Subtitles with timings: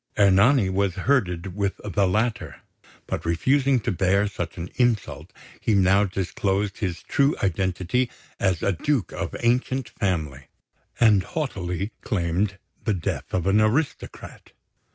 [0.17, 2.61] Ernani was herded with the latter;
[3.05, 8.09] but refusing to bear such an insult, he now disclosed his true identity
[8.39, 10.47] as a Duke of ancient family,
[10.99, 14.53] and haughtily claimed the death of an aristocrat.